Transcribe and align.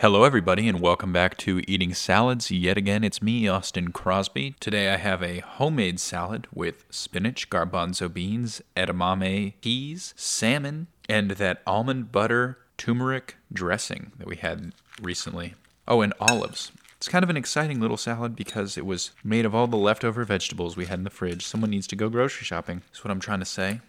Hello, 0.00 0.24
everybody, 0.24 0.66
and 0.66 0.80
welcome 0.80 1.12
back 1.12 1.36
to 1.36 1.60
Eating 1.68 1.92
Salads. 1.92 2.50
Yet 2.50 2.78
again, 2.78 3.04
it's 3.04 3.20
me, 3.20 3.46
Austin 3.46 3.92
Crosby. 3.92 4.54
Today 4.58 4.88
I 4.88 4.96
have 4.96 5.22
a 5.22 5.40
homemade 5.40 6.00
salad 6.00 6.46
with 6.54 6.86
spinach, 6.88 7.50
garbanzo 7.50 8.10
beans, 8.10 8.62
edamame 8.74 9.52
peas, 9.60 10.14
salmon, 10.16 10.86
and 11.06 11.32
that 11.32 11.60
almond 11.66 12.12
butter 12.12 12.56
turmeric 12.78 13.36
dressing 13.52 14.12
that 14.16 14.26
we 14.26 14.36
had 14.36 14.72
recently. 15.02 15.52
Oh, 15.86 16.00
and 16.00 16.14
olives. 16.18 16.72
It's 16.96 17.08
kind 17.08 17.22
of 17.22 17.28
an 17.28 17.36
exciting 17.36 17.78
little 17.78 17.98
salad 17.98 18.34
because 18.34 18.78
it 18.78 18.86
was 18.86 19.10
made 19.22 19.44
of 19.44 19.54
all 19.54 19.66
the 19.66 19.76
leftover 19.76 20.24
vegetables 20.24 20.78
we 20.78 20.86
had 20.86 21.00
in 21.00 21.04
the 21.04 21.10
fridge. 21.10 21.44
Someone 21.44 21.68
needs 21.68 21.86
to 21.88 21.96
go 21.96 22.08
grocery 22.08 22.46
shopping. 22.46 22.80
That's 22.86 23.04
what 23.04 23.10
I'm 23.10 23.20
trying 23.20 23.40
to 23.40 23.44
say. 23.44 23.82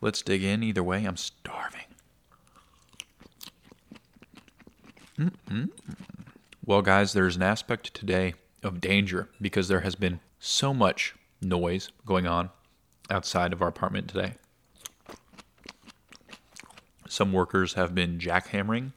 Let's 0.00 0.22
dig 0.22 0.44
in. 0.44 0.62
Either 0.62 0.84
way, 0.84 1.04
I'm 1.04 1.16
starving. 1.16 1.79
Mm-mm. 5.20 5.70
Well, 6.64 6.80
guys, 6.80 7.12
there's 7.12 7.36
an 7.36 7.42
aspect 7.42 7.92
today 7.92 8.32
of 8.62 8.80
danger 8.80 9.28
because 9.40 9.68
there 9.68 9.80
has 9.80 9.94
been 9.94 10.20
so 10.38 10.72
much 10.72 11.14
noise 11.42 11.90
going 12.06 12.26
on 12.26 12.48
outside 13.10 13.52
of 13.52 13.60
our 13.60 13.68
apartment 13.68 14.08
today. 14.08 14.34
Some 17.06 17.32
workers 17.32 17.74
have 17.74 17.94
been 17.94 18.18
jackhammering 18.18 18.92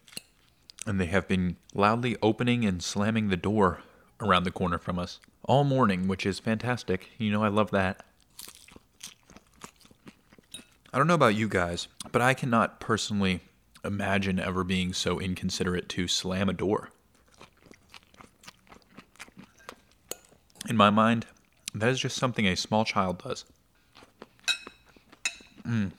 and 0.86 1.02
they 1.02 1.08
have 1.08 1.28
been 1.28 1.58
loudly 1.74 2.16
opening 2.22 2.64
and 2.64 2.82
slamming 2.82 3.28
the 3.28 3.38
door 3.38 3.82
around 4.22 4.44
the 4.44 4.52
corner 4.52 4.78
from 4.78 4.98
us 4.98 5.20
all 5.44 5.66
morning, 5.66 6.08
which 6.08 6.26
is 6.26 6.40
fantastic. 6.40 7.10
You 7.18 7.32
know, 7.32 7.44
I 7.44 7.50
love 7.50 7.72
that. 7.72 8.06
I 10.94 10.98
don't 10.98 11.08
know 11.08 11.16
about 11.16 11.36
you 11.36 11.50
guys, 11.50 11.90
but 12.12 12.22
I 12.22 12.34
cannot 12.34 12.80
personally 12.80 13.42
imagine 13.84 14.40
ever 14.40 14.64
being 14.64 14.94
so 14.94 15.20
inconsiderate 15.20 15.90
to 15.90 16.08
slam 16.08 16.50
a 16.50 16.54
door. 16.54 16.90
In 20.70 20.78
my 20.78 20.90
mind, 20.90 21.26
that 21.74 21.90
is 21.90 22.00
just 22.00 22.18
something 22.18 22.48
a 22.48 22.56
small 22.56 22.86
child 22.86 23.22
does. 23.24 23.46
Mm. 25.68 25.92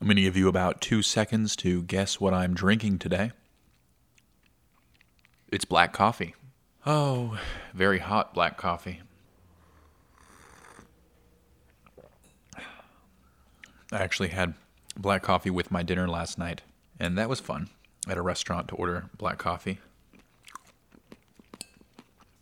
I'm 0.00 0.06
going 0.06 0.16
to 0.16 0.22
give 0.22 0.36
you 0.36 0.48
about 0.48 0.80
two 0.80 1.02
seconds 1.02 1.56
to 1.56 1.82
guess 1.82 2.20
what 2.20 2.34
I'm 2.34 2.54
drinking 2.54 2.98
today. 2.98 3.32
It's 5.50 5.64
black 5.64 5.92
coffee. 5.92 6.34
Oh, 6.86 7.38
very 7.74 7.98
hot 7.98 8.34
black 8.34 8.56
coffee. 8.56 9.00
I 13.90 13.96
actually 13.96 14.28
had 14.28 14.54
black 14.98 15.22
coffee 15.22 15.50
with 15.50 15.70
my 15.70 15.82
dinner 15.82 16.08
last 16.08 16.38
night, 16.38 16.62
and 16.98 17.16
that 17.16 17.28
was 17.28 17.40
fun 17.40 17.70
at 18.08 18.18
a 18.18 18.22
restaurant 18.22 18.68
to 18.68 18.74
order 18.74 19.08
black 19.16 19.38
coffee. 19.38 19.78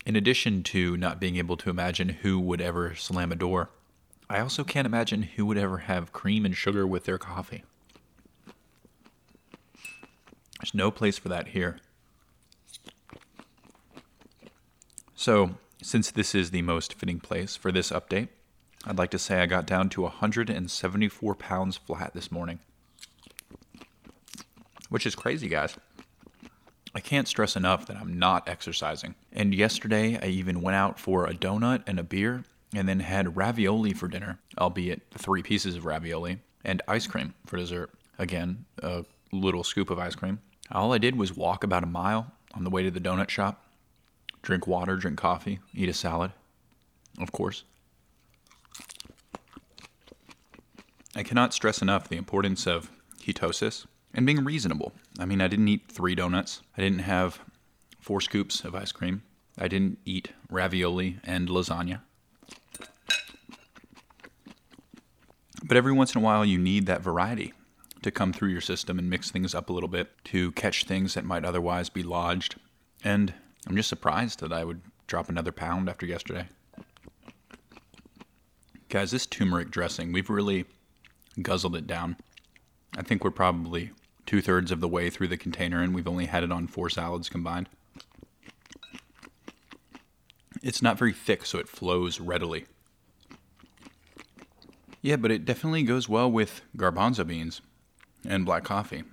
In 0.07 0.17
addition 0.17 0.63
to 0.65 0.97
not 0.97 1.21
being 1.21 1.37
able 1.37 1.57
to 1.59 1.71
imagine 1.71 2.09
who 2.09 2.41
would 2.41 2.61
ever 2.61 2.95
slam 2.95 3.33
a 3.33 3.37
door, 3.37 3.71
I 4.31 4.41
also 4.41 4.65
can't 4.65 4.87
imagine 4.87 5.23
who 5.23 5.47
would 5.47 5.59
ever 5.59 5.79
have 5.79 6.13
cream 6.13 6.45
and 6.45 6.57
sugar 6.57 6.87
with 6.87 7.05
their 7.05 7.19
coffee. 7.19 7.65
There's 10.61 10.75
no 10.75 10.91
place 10.91 11.19
for 11.19 11.29
that 11.29 11.49
here. 11.49 11.79
So, 15.15 15.57
since 15.83 16.11
this 16.11 16.35
is 16.35 16.51
the 16.51 16.63
most 16.63 16.95
fitting 16.95 17.21
place 17.21 17.57
for 17.57 17.71
this 17.71 17.91
update, 17.91 18.29
I'd 18.87 18.99
like 18.99 19.11
to 19.11 19.19
say 19.19 19.41
I 19.41 19.47
got 19.47 19.67
down 19.67 19.89
to 19.91 20.03
174 20.03 21.35
pounds 21.35 21.77
flat 21.77 22.15
this 22.15 22.31
morning. 22.31 22.61
Which 24.89 25.07
is 25.07 25.17
crazy, 25.17 25.49
guys. 25.49 25.77
I 26.95 27.01
can't 27.01 27.27
stress 27.27 27.57
enough 27.57 27.87
that 27.87 27.97
I'm 27.97 28.17
not 28.17 28.49
exercising. 28.49 29.17
And 29.33 29.53
yesterday, 29.53 30.19
I 30.23 30.27
even 30.29 30.63
went 30.63 30.77
out 30.77 31.01
for 31.01 31.27
a 31.27 31.35
donut 31.35 31.83
and 31.89 31.99
a 31.99 32.05
beer, 32.05 32.45
and 32.73 32.89
then 32.89 33.01
had 33.01 33.37
ravioli 33.37 33.93
for 33.93 34.07
dinner, 34.07 34.39
albeit 34.57 35.03
three 35.11 35.43
pieces 35.43 35.75
of 35.75 35.85
ravioli, 35.85 36.39
and 36.65 36.81
ice 36.87 37.09
cream 37.09 37.35
for 37.45 37.57
dessert. 37.57 37.91
Again, 38.21 38.67
a 38.83 39.05
little 39.33 39.65
scoop 39.65 39.91
of 39.91 39.99
ice 39.99 40.15
cream. 40.15 40.39
All 40.71 40.93
I 40.93 40.99
did 40.99 41.17
was 41.17 41.37
walk 41.37 41.65
about 41.65 41.83
a 41.83 41.87
mile 41.87 42.33
on 42.55 42.63
the 42.63 42.71
way 42.71 42.85
to 42.85 42.91
the 42.91 43.01
donut 43.01 43.31
shop, 43.31 43.67
drink 44.43 44.67
water, 44.69 44.97
drink 44.97 45.19
coffee, 45.19 45.59
eat 45.75 45.89
a 45.89 45.93
salad, 45.93 46.33
of 47.19 47.33
course. 47.33 47.65
I 51.17 51.23
cannot 51.23 51.55
stress 51.55 51.81
enough 51.81 52.11
the 52.11 52.19
importance 52.19 52.67
of 52.67 52.91
ketosis 53.23 53.87
and 54.13 54.27
being 54.27 54.45
reasonable. 54.45 54.93
I 55.19 55.25
mean, 55.25 55.41
I 55.41 55.49
didn't 55.49 55.67
eat 55.67 55.89
three 55.89 56.15
donuts, 56.15 56.61
I 56.77 56.83
didn't 56.83 56.99
have 57.01 57.41
four 58.03 58.21
scoops 58.21 58.61
of 58.67 58.75
ice 58.75 58.93
cream, 58.93 59.23
I 59.57 59.67
didn't 59.67 59.99
eat 60.05 60.33
ravioli 60.51 61.19
and 61.25 61.49
lasagna. 61.49 62.03
But 65.65 65.79
every 65.79 65.93
once 65.93 66.15
in 66.15 66.21
a 66.21 66.25
while, 66.25 66.45
you 66.45 66.59
need 66.59 66.85
that 66.85 67.01
variety 67.01 67.55
to 68.03 68.11
come 68.11 68.35
through 68.35 68.51
your 68.51 68.61
system 68.61 68.99
and 68.99 69.09
mix 69.09 69.31
things 69.31 69.55
up 69.55 69.71
a 69.71 69.73
little 69.73 69.89
bit 69.89 70.13
to 70.25 70.53
catch 70.53 70.85
things 70.85 71.15
that 71.15 71.25
might 71.25 71.47
otherwise 71.47 71.89
be 71.89 72.03
lodged. 72.03 72.57
And 73.03 73.33
I'm 73.67 73.75
just 73.75 73.89
surprised 73.89 74.41
that 74.41 74.53
I 74.53 74.65
would 74.65 74.83
drop 75.07 75.31
another 75.31 75.51
pound 75.51 75.89
after 75.89 76.05
yesterday. 76.05 76.47
Guys, 78.91 79.13
this 79.13 79.25
turmeric 79.25 79.71
dressing, 79.71 80.13
we've 80.13 80.31
really 80.31 80.67
guzzled 81.41 81.77
it 81.77 81.87
down. 81.87 82.17
I 82.97 83.03
think 83.03 83.25
we're 83.25 83.31
probably 83.31 83.91
two 84.25 84.41
thirds 84.41 84.71
of 84.71 84.81
the 84.81 84.89
way 84.89 85.11
through 85.11 85.29
the 85.29 85.37
container, 85.37 85.83
and 85.83 85.95
we've 85.95 86.09
only 86.09 86.27
had 86.27 86.43
it 86.43 86.53
on 86.53 86.67
four 86.67 86.91
salads 86.91 87.29
combined. 87.29 87.69
It's 90.63 90.83
not 90.83 90.99
very 90.99 91.13
thick, 91.13 91.47
so 91.47 91.59
it 91.59 91.69
flows 91.69 92.21
readily. 92.21 92.67
Yeah, 95.03 95.17
but 95.17 95.31
it 95.31 95.45
definitely 95.45 95.85
goes 95.85 96.09
well 96.09 96.31
with 96.31 96.63
garbanzo 96.77 97.27
beans 97.27 97.61
and 98.27 98.45
black 98.45 98.65
coffee. 98.65 99.05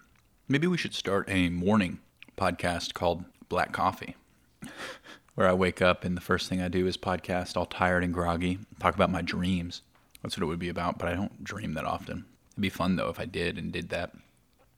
Maybe 0.47 0.65
we 0.65 0.77
should 0.77 0.95
start 0.95 1.29
a 1.29 1.49
morning 1.49 1.99
podcast 2.37 2.93
called 2.93 3.25
Black 3.47 3.71
Coffee, 3.71 4.15
where 5.35 5.47
I 5.47 5.53
wake 5.53 5.81
up 5.81 6.03
and 6.03 6.17
the 6.17 6.21
first 6.21 6.49
thing 6.49 6.61
I 6.61 6.67
do 6.67 6.87
is 6.87 6.97
podcast 6.97 7.55
all 7.55 7.65
tired 7.65 8.03
and 8.03 8.13
groggy, 8.13 8.59
talk 8.79 8.95
about 8.95 9.11
my 9.11 9.21
dreams. 9.21 9.83
That's 10.23 10.37
what 10.37 10.43
it 10.43 10.47
would 10.47 10.57
be 10.57 10.69
about, 10.69 10.97
but 10.97 11.09
I 11.09 11.13
don't 11.13 11.43
dream 11.43 11.73
that 11.73 11.85
often. 11.85 12.25
It'd 12.53 12.61
be 12.61 12.69
fun 12.69 12.95
though 12.95 13.09
if 13.09 13.19
I 13.19 13.25
did 13.25 13.57
and 13.57 13.71
did 13.71 13.89
that. 13.89 14.13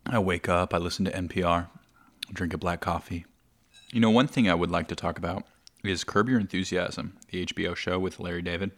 I 0.05 0.19
wake 0.19 0.49
up, 0.49 0.73
I 0.73 0.77
listen 0.77 1.05
to 1.05 1.11
NPR, 1.11 1.67
drink 2.33 2.53
a 2.53 2.57
black 2.57 2.81
coffee. 2.81 3.25
You 3.91 3.99
know, 3.99 4.09
one 4.09 4.27
thing 4.27 4.49
I 4.49 4.55
would 4.55 4.71
like 4.71 4.87
to 4.89 4.95
talk 4.95 5.17
about 5.17 5.45
is 5.83 6.03
Curb 6.03 6.27
Your 6.27 6.39
Enthusiasm, 6.39 7.17
the 7.29 7.45
HBO 7.45 7.75
show 7.75 7.99
with 7.99 8.19
Larry 8.19 8.41
David. 8.41 8.71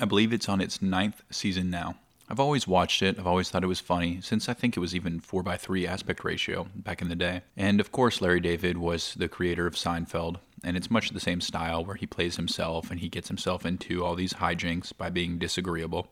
I 0.00 0.04
believe 0.04 0.32
it's 0.32 0.48
on 0.48 0.60
its 0.60 0.80
ninth 0.80 1.22
season 1.30 1.70
now. 1.70 1.96
I've 2.28 2.40
always 2.40 2.66
watched 2.66 3.02
it. 3.02 3.18
I've 3.18 3.26
always 3.26 3.50
thought 3.50 3.64
it 3.64 3.68
was 3.68 3.80
funny, 3.80 4.20
since 4.22 4.48
I 4.48 4.54
think 4.54 4.76
it 4.76 4.80
was 4.80 4.94
even 4.94 5.20
4x3 5.20 5.86
aspect 5.86 6.24
ratio 6.24 6.66
back 6.74 7.02
in 7.02 7.08
the 7.08 7.16
day. 7.16 7.42
And 7.56 7.78
of 7.78 7.92
course, 7.92 8.22
Larry 8.22 8.40
David 8.40 8.78
was 8.78 9.14
the 9.14 9.28
creator 9.28 9.66
of 9.66 9.74
Seinfeld, 9.74 10.38
and 10.64 10.76
it's 10.76 10.90
much 10.90 11.10
the 11.10 11.20
same 11.20 11.40
style 11.40 11.84
where 11.84 11.96
he 11.96 12.06
plays 12.06 12.36
himself 12.36 12.90
and 12.90 13.00
he 13.00 13.08
gets 13.08 13.28
himself 13.28 13.66
into 13.66 14.04
all 14.04 14.14
these 14.14 14.34
hijinks 14.34 14.96
by 14.96 15.10
being 15.10 15.38
disagreeable. 15.38 16.08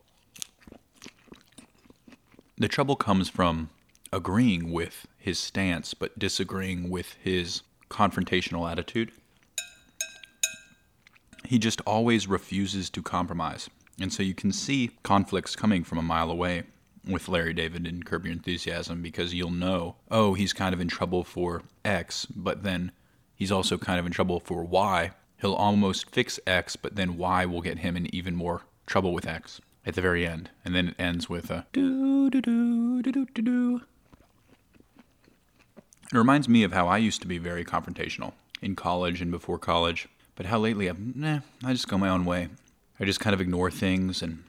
The 2.58 2.68
trouble 2.68 2.96
comes 2.96 3.28
from 3.28 3.70
agreeing 4.12 4.72
with 4.72 5.06
his 5.16 5.38
stance 5.38 5.94
but 5.94 6.18
disagreeing 6.18 6.90
with 6.90 7.14
his 7.22 7.62
confrontational 7.88 8.70
attitude. 8.70 9.12
He 11.46 11.58
just 11.58 11.80
always 11.82 12.28
refuses 12.28 12.90
to 12.90 13.02
compromise. 13.02 13.70
And 14.00 14.12
so 14.12 14.22
you 14.22 14.34
can 14.34 14.52
see 14.52 14.90
conflicts 15.02 15.56
coming 15.56 15.84
from 15.84 15.98
a 15.98 16.02
mile 16.02 16.30
away 16.30 16.64
with 17.06 17.28
Larry 17.28 17.54
David 17.54 17.86
and 17.86 18.04
Curb 18.04 18.26
Your 18.26 18.32
Enthusiasm 18.32 19.02
because 19.02 19.34
you'll 19.34 19.50
know, 19.50 19.96
oh, 20.10 20.34
he's 20.34 20.52
kind 20.52 20.74
of 20.74 20.80
in 20.80 20.88
trouble 20.88 21.24
for 21.24 21.62
X, 21.84 22.26
but 22.26 22.62
then 22.62 22.92
he's 23.40 23.50
also 23.50 23.78
kind 23.78 23.98
of 23.98 24.06
in 24.06 24.12
trouble 24.12 24.38
for 24.38 24.62
Y. 24.62 25.10
He'll 25.40 25.54
almost 25.54 26.10
fix 26.10 26.38
X, 26.46 26.76
but 26.76 26.94
then 26.94 27.16
Y 27.16 27.46
will 27.46 27.62
get 27.62 27.78
him 27.78 27.96
in 27.96 28.14
even 28.14 28.36
more 28.36 28.62
trouble 28.86 29.12
with 29.12 29.26
X 29.26 29.60
at 29.84 29.94
the 29.94 30.02
very 30.02 30.26
end. 30.26 30.50
And 30.64 30.74
then 30.74 30.88
it 30.88 30.94
ends 30.98 31.28
with 31.28 31.50
a 31.50 31.66
do 31.72 32.30
do 32.30 32.40
do 32.40 33.02
do 33.02 33.10
do 33.10 33.26
do 33.34 33.42
do. 33.42 33.80
It 36.12 36.16
reminds 36.16 36.48
me 36.48 36.62
of 36.64 36.72
how 36.72 36.86
I 36.86 36.98
used 36.98 37.22
to 37.22 37.26
be 37.26 37.38
very 37.38 37.64
confrontational 37.64 38.34
in 38.60 38.76
college 38.76 39.22
and 39.22 39.30
before 39.30 39.58
college, 39.58 40.08
but 40.34 40.46
how 40.46 40.58
lately 40.58 40.88
I'm, 40.88 41.14
nah, 41.16 41.40
I 41.64 41.72
just 41.72 41.88
go 41.88 41.96
my 41.96 42.08
own 42.10 42.24
way. 42.24 42.48
I 42.98 43.04
just 43.04 43.20
kind 43.20 43.32
of 43.32 43.40
ignore 43.40 43.70
things 43.70 44.20
and 44.20 44.44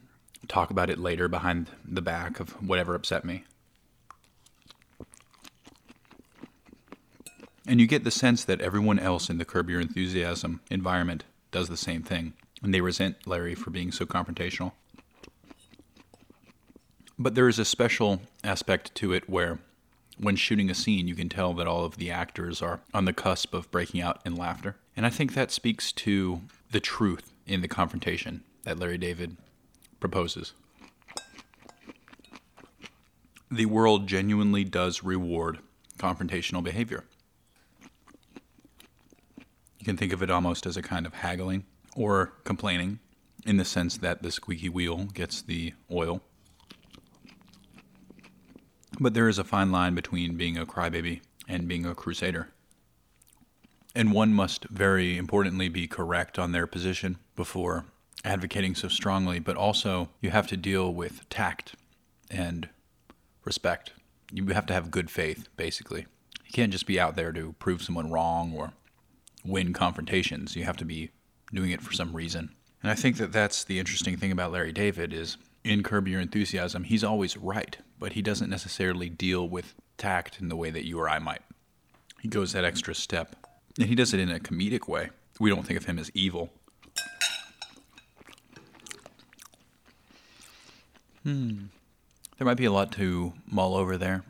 talk 0.50 0.70
about 0.70 0.90
it 0.90 0.98
later 0.98 1.30
behind 1.30 1.70
the 1.86 2.02
back 2.02 2.42
of 2.42 2.52
whatever 2.62 2.96
upset 2.96 3.24
me. 3.24 3.46
And 7.72 7.80
you 7.80 7.88
get 7.88 8.04
the 8.04 8.12
sense 8.12 8.44
that 8.44 8.60
everyone 8.60 9.00
else 9.00 9.30
in 9.30 9.38
the 9.38 9.46
Curb 9.46 9.70
Your 9.70 9.80
Enthusiasm 9.80 10.60
environment 10.70 11.24
does 11.52 11.70
the 11.70 11.78
same 11.78 12.04
thing, 12.04 12.34
and 12.62 12.74
they 12.74 12.82
resent 12.82 13.26
Larry 13.26 13.56
for 13.56 13.70
being 13.70 13.94
so 13.94 14.06
confrontational. 14.06 14.74
But 17.18 17.34
there 17.34 17.48
is 17.48 17.60
a 17.60 17.64
special 17.64 18.24
aspect 18.44 18.94
to 18.96 19.14
it 19.14 19.30
where 19.30 19.60
when 20.18 20.36
shooting 20.36 20.70
a 20.70 20.76
scene, 20.76 21.08
you 21.08 21.16
can 21.16 21.30
tell 21.30 21.54
that 21.54 21.66
all 21.66 21.86
of 21.86 21.96
the 21.96 22.12
actors 22.12 22.62
are 22.62 22.82
on 22.94 23.06
the 23.06 23.14
cusp 23.14 23.54
of 23.54 23.72
breaking 23.72 24.02
out 24.02 24.20
in 24.26 24.36
laughter. 24.36 24.76
And 24.98 25.06
I 25.06 25.10
think 25.10 25.34
that 25.34 25.50
speaks 25.50 25.94
to 25.94 26.42
the 26.72 26.82
truth 26.82 27.32
in 27.48 27.62
the 27.62 27.70
confrontation 27.70 28.44
that 28.64 28.80
Larry 28.80 28.98
David 28.98 29.38
proposes. 30.02 30.52
The 33.50 33.68
world 33.68 34.08
genuinely 34.08 34.66
does 34.66 35.04
reward 35.04 35.60
confrontational 35.98 36.66
behavior. 36.66 37.06
You 39.82 39.86
can 39.86 39.98
think 39.98 40.14
of 40.14 40.22
it 40.22 40.30
almost 40.30 40.68
as 40.68 40.78
a 40.78 40.84
kind 40.84 41.08
of 41.08 41.16
haggling 41.16 41.66
or 41.96 42.34
complaining 42.44 43.00
in 43.48 43.58
the 43.58 43.66
sense 43.66 43.98
that 43.98 44.22
the 44.22 44.30
squeaky 44.32 44.70
wheel 44.70 45.06
gets 45.06 45.42
the 45.42 45.74
oil. 45.92 46.22
But 49.00 49.16
there 49.16 49.28
is 49.28 49.40
a 49.40 49.44
fine 49.44 49.72
line 49.72 49.96
between 49.96 50.38
being 50.38 50.56
a 50.56 50.68
crybaby 50.68 51.22
and 51.48 51.68
being 51.68 51.88
a 51.88 51.96
crusader. 51.96 52.50
And 53.96 54.14
one 54.14 54.36
must 54.36 54.66
very 54.66 55.18
importantly 55.18 55.68
be 55.68 55.88
correct 55.88 56.38
on 56.38 56.52
their 56.52 56.68
position 56.68 57.18
before 57.36 57.86
advocating 58.24 58.76
so 58.76 58.88
strongly, 58.88 59.40
but 59.40 59.58
also 59.58 60.10
you 60.22 60.30
have 60.30 60.46
to 60.50 60.58
deal 60.58 60.94
with 60.94 61.28
tact 61.28 61.74
and 62.30 62.70
respect. 63.46 63.94
You 64.32 64.46
have 64.50 64.68
to 64.68 64.74
have 64.74 64.92
good 64.92 65.10
faith, 65.10 65.48
basically. 65.58 66.06
You 66.46 66.52
can't 66.54 66.72
just 66.72 66.86
be 66.86 67.00
out 67.00 67.16
there 67.16 67.32
to 67.32 67.54
prove 67.54 67.82
someone 67.82 68.12
wrong 68.12 68.54
or 68.56 68.74
win 69.46 69.74
confrontations. 69.74 70.56
You 70.56 70.64
have 70.66 70.78
to 70.78 70.86
be 70.86 71.12
doing 71.54 71.72
it 71.72 71.82
for 71.82 71.94
some 71.94 72.16
reason. 72.16 72.54
And 72.82 72.92
I 72.92 72.96
think 72.96 73.18
that 73.18 73.32
that's 73.32 73.64
the 73.64 73.80
interesting 73.80 74.18
thing 74.18 74.32
about 74.32 74.52
Larry 74.52 74.72
David 74.72 75.14
is 75.14 75.38
in 75.64 75.84
Curb 75.84 76.08
Your 76.08 76.20
Enthusiasm, 76.20 76.84
he's 76.84 77.04
always 77.04 77.38
right, 77.38 77.78
but 78.00 78.14
he 78.14 78.22
doesn't 78.22 78.50
necessarily 78.50 79.10
deal 79.10 79.48
with 79.48 79.76
tact 79.98 80.40
in 80.40 80.50
the 80.50 80.56
way 80.56 80.72
that 80.72 80.88
you 80.88 81.00
or 81.00 81.08
I 81.08 81.20
might. 81.20 81.42
He 82.22 82.28
goes 82.28 82.54
that 82.54 82.66
extra 82.66 82.96
step, 82.96 83.36
and 83.78 83.88
he 83.88 83.96
does 83.96 84.14
it 84.14 84.20
in 84.20 84.32
a 84.32 84.40
comedic 84.40 84.88
way. 84.88 85.10
We 85.40 85.50
don't 85.50 85.66
think 85.66 85.80
of 85.80 85.86
him 85.86 86.00
as 86.00 86.12
evil. 86.14 86.50
Hmm. 91.24 91.66
There 92.38 92.46
might 92.46 92.58
be 92.58 92.66
a 92.66 92.72
lot 92.72 92.92
to 92.94 93.34
mull 93.46 93.76
over 93.76 93.98
there 93.98 94.24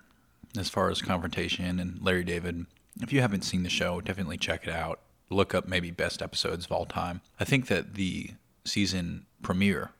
as 0.57 0.67
far 0.67 0.89
as 0.89 1.01
confrontation 1.01 1.79
and 1.79 2.01
Larry 2.01 2.25
David. 2.25 2.65
If 2.99 3.13
you 3.13 3.21
haven't 3.21 3.43
seen 3.43 3.63
the 3.63 3.69
show, 3.69 4.01
definitely 4.01 4.37
check 4.37 4.67
it 4.67 4.73
out. 4.73 4.99
Look 5.29 5.55
up 5.55 5.67
maybe 5.67 5.91
best 5.91 6.21
episodes 6.21 6.65
of 6.65 6.71
all 6.71 6.85
time. 6.85 7.21
I 7.39 7.45
think 7.45 7.67
that 7.67 7.93
the 7.93 8.31
season 8.65 9.25
premiere 9.41 9.91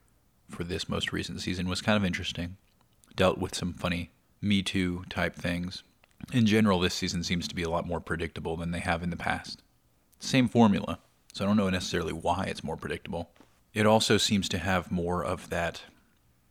for 0.49 0.63
this 0.63 0.89
most 0.89 1.13
recent 1.13 1.41
season 1.41 1.69
was 1.69 1.81
kind 1.81 1.95
of 1.95 2.03
interesting. 2.03 2.57
Dealt 3.15 3.37
with 3.37 3.55
some 3.55 3.73
funny 3.73 4.11
Me 4.41 4.61
Too 4.61 5.03
type 5.09 5.35
things. 5.35 5.83
In 6.33 6.45
general, 6.45 6.79
this 6.79 6.93
season 6.93 7.23
seems 7.23 7.47
to 7.47 7.55
be 7.55 7.63
a 7.63 7.69
lot 7.69 7.87
more 7.87 7.99
predictable 7.99 8.57
than 8.57 8.71
they 8.71 8.79
have 8.79 9.03
in 9.03 9.09
the 9.09 9.17
past. 9.17 9.63
Same 10.19 10.47
formula, 10.47 10.99
so 11.33 11.43
I 11.43 11.47
don't 11.47 11.57
know 11.57 11.69
necessarily 11.69 12.13
why 12.13 12.45
it's 12.45 12.63
more 12.63 12.77
predictable. 12.77 13.31
It 13.73 13.85
also 13.85 14.17
seems 14.17 14.49
to 14.49 14.57
have 14.57 14.91
more 14.91 15.23
of 15.23 15.49
that 15.49 15.83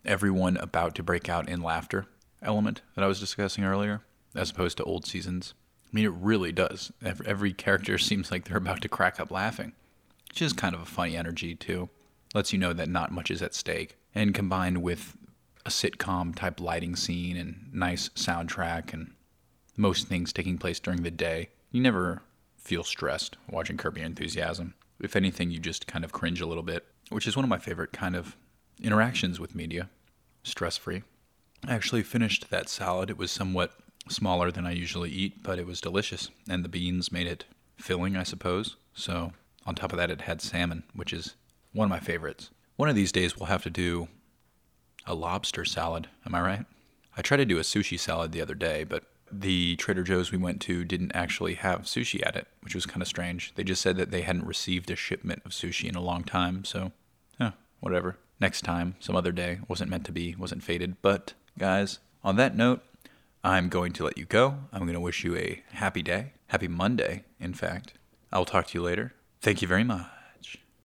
everyone 0.05 0.57
about 0.57 0.95
to 0.95 1.03
break 1.03 1.29
out 1.29 1.49
in 1.49 1.63
laughter 1.63 2.07
element 2.43 2.81
that 2.95 3.05
I 3.05 3.07
was 3.07 3.21
discussing 3.21 3.65
earlier, 3.65 4.01
as 4.35 4.51
opposed 4.51 4.79
to 4.79 4.85
old 4.85 5.07
seasons. 5.07 5.55
I 5.91 5.97
mean, 5.97 6.05
it 6.05 6.13
really 6.13 6.53
does. 6.53 6.93
Every 7.03 7.53
character 7.53 7.99
seems 7.99 8.31
like 8.31 8.45
they're 8.45 8.57
about 8.57 8.83
to 8.83 8.89
crack 8.89 9.19
up 9.19 9.31
laughing, 9.31 9.73
which 10.29 10.43
is 10.43 10.53
kind 10.53 10.75
of 10.75 10.83
a 10.83 10.87
funny 10.87 11.17
energy, 11.17 11.55
too. 11.55 11.89
Lets 12.35 12.53
you 12.53 12.59
know 12.59 12.73
that 12.73 12.89
not 12.89 13.11
much 13.11 13.31
is 13.31 13.43
at 13.43 13.55
stake. 13.55 13.97
And 14.15 14.35
combined 14.35 14.83
with 14.83 15.17
a 15.67 15.71
sitcom 15.71 16.35
type 16.35 16.61
lighting 16.61 16.97
scene 16.97 17.37
and 17.37 17.71
nice 17.73 18.09
soundtrack 18.11 18.93
and 18.93 19.13
most 19.77 20.07
things 20.07 20.33
taking 20.33 20.59
place 20.59 20.79
during 20.81 21.03
the 21.03 21.11
day, 21.11 21.49
you 21.71 21.81
never 21.81 22.23
feel 22.57 22.85
stressed 22.85 23.37
watching 23.49 23.77
Curb 23.77 23.97
Your 23.97 24.07
Enthusiasm. 24.07 24.75
If 25.01 25.17
anything, 25.17 25.51
you 25.51 25.59
just 25.59 25.87
kind 25.87 26.05
of 26.05 26.13
cringe 26.13 26.41
a 26.41 26.47
little 26.47 26.63
bit, 26.63 26.87
which 27.09 27.27
is 27.27 27.37
one 27.37 27.45
of 27.45 27.49
my 27.49 27.59
favorite 27.59 27.93
kind 27.93 28.15
of 28.15 28.37
interactions 28.83 29.41
with 29.41 29.55
media, 29.55 29.89
stress 30.43 30.77
free. 30.77 31.03
I 31.67 31.75
actually 31.75 32.03
finished 32.03 32.51
that 32.51 32.69
salad. 32.69 33.11
It 33.11 33.19
was 33.19 33.31
somewhat 33.31 33.73
smaller 34.11 34.51
than 34.51 34.67
I 34.67 34.73
usually 34.73 35.11
eat, 35.11 35.43
but 35.43 35.59
it 35.59 35.67
was 35.67 35.81
delicious, 35.81 36.31
and 36.49 36.65
the 36.65 36.69
beans 36.69 37.13
made 37.13 37.27
it 37.27 37.45
filling, 37.77 38.17
I 38.17 38.23
suppose. 38.23 38.77
So, 38.95 39.33
on 39.67 39.75
top 39.75 39.93
of 39.93 39.99
that, 39.99 40.11
it 40.11 40.23
had 40.23 40.43
salmon, 40.43 40.85
which 40.95 41.13
is 41.13 41.35
one 41.73 41.87
of 41.87 41.91
my 41.91 42.01
favorites. 42.01 42.51
One 42.77 42.89
of 42.89 42.97
these 42.97 43.13
days, 43.13 43.37
we'll 43.37 43.47
have 43.47 43.63
to 43.65 43.71
do 43.71 44.09
a 45.07 45.15
lobster 45.15 45.65
salad. 45.65 46.09
Am 46.27 46.35
I 46.35 46.41
right? 46.41 46.67
I 47.17 47.23
tried 47.23 47.39
to 47.39 47.45
do 47.45 47.59
a 47.59 47.63
sushi 47.63 47.99
salad 47.99 48.33
the 48.33 48.43
other 48.43 48.55
day, 48.55 48.85
but 48.85 49.05
the 49.33 49.77
Trader 49.77 50.03
Joe's 50.03 50.33
we 50.33 50.39
went 50.39 50.61
to 50.63 50.85
didn't 50.85 51.13
actually 51.15 51.55
have 51.55 51.83
sushi 51.83 52.25
at 52.27 52.37
it, 52.37 52.49
which 52.63 52.75
was 52.75 52.87
kind 52.87 53.03
of 53.03 53.09
strange. 53.09 53.53
They 53.55 53.65
just 53.65 53.83
said 53.83 53.97
that 53.97 54.11
they 54.11 54.23
hadn't 54.23 54.47
received 54.47 54.91
a 54.91 54.97
shipment 54.97 55.43
of 55.45 55.53
sushi 55.53 55.89
in 55.89 55.95
a 55.95 56.03
long 56.03 56.25
time, 56.25 56.65
so, 56.65 56.93
yeah, 57.39 57.53
whatever 57.81 58.17
next 58.41 58.63
time, 58.63 58.97
some 58.99 59.15
other 59.15 59.33
day. 59.33 59.61
Wasn't 59.69 59.91
meant 59.91 60.07
to 60.07 60.13
be, 60.13 60.35
wasn't 60.35 60.65
fated. 60.65 60.97
But, 61.03 61.35
guys, 61.59 61.99
on 62.25 62.37
that 62.37 62.57
note, 62.57 62.83
I'm 63.43 63.69
going 63.69 63.93
to 63.95 64.05
let 64.05 64.19
you 64.19 64.27
go. 64.27 64.59
I'm 64.73 64.83
going 64.83 64.95
to 64.95 65.01
wish 65.01 65.25
you 65.25 65.37
a 65.37 65.63
happy 65.73 66.03
day. 66.03 66.33
Happy 66.49 66.69
Monday, 66.69 67.25
in 67.39 67.55
fact. 67.55 67.95
I'll 68.33 68.45
talk 68.45 68.67
to 68.69 68.79
you 68.79 68.85
later. 68.85 69.15
Thank 69.41 69.63
you 69.63 69.69
very 69.69 69.85
much. 69.85 70.20